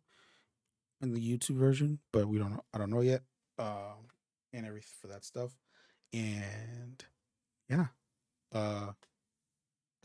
[1.00, 2.64] in the YouTube version, but we don't know.
[2.74, 3.22] I don't know yet.
[3.58, 4.08] Um,
[4.52, 5.52] and everything for that stuff.
[6.12, 7.02] And
[7.68, 7.86] yeah,
[8.52, 8.92] uh,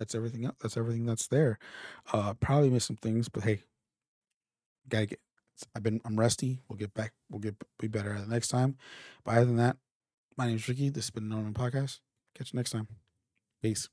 [0.04, 0.44] that's everything.
[0.44, 0.56] Else.
[0.62, 1.58] That's everything that's there.
[2.12, 3.64] Uh, probably missed some things, but hey,
[4.90, 5.20] gotta get.
[5.74, 6.02] I've been.
[6.04, 6.60] I'm rusty.
[6.68, 7.14] We'll get back.
[7.30, 8.76] We'll get be better next time.
[9.24, 9.78] But other than that,
[10.38, 10.90] my name is Ricky.
[10.90, 12.00] This has been No Name Podcast.
[12.36, 12.88] Catch you next time.
[13.62, 13.88] Peace.